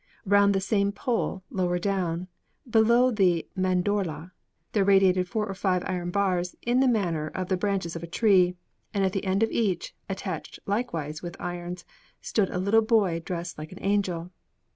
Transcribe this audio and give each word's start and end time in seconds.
Round 0.25 0.55
the 0.55 0.59
same 0.59 0.91
pole, 0.91 1.43
lower 1.51 1.77
down, 1.77 2.27
below 2.67 3.11
the 3.11 3.47
mandorla, 3.55 4.31
there 4.71 4.83
radiated 4.83 5.27
four 5.29 5.45
or 5.45 5.53
five 5.53 5.83
iron 5.85 6.09
bars 6.09 6.55
in 6.63 6.79
the 6.79 6.87
manner 6.87 7.27
of 7.35 7.49
the 7.49 7.55
branches 7.55 7.95
of 7.95 8.01
a 8.01 8.07
tree, 8.07 8.55
and 8.95 9.05
at 9.05 9.11
the 9.13 9.23
end 9.25 9.43
of 9.43 9.51
each, 9.51 9.95
attached 10.09 10.57
likewise 10.65 11.21
with 11.21 11.39
irons, 11.39 11.85
stood 12.19 12.49
a 12.49 12.57
little 12.57 12.81
boy 12.81 13.19
dressed 13.19 13.59
like 13.59 13.71
an 13.71 13.77
angel. 13.83 14.31